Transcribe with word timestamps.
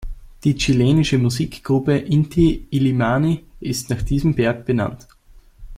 Die 0.45 0.57
chilenische 0.57 1.19
Musikgruppe 1.19 1.95
Inti-Illimani 1.95 3.43
ist 3.59 3.91
nach 3.91 4.01
diesem 4.01 4.33
Berg 4.33 4.65
benannt. 4.65 5.07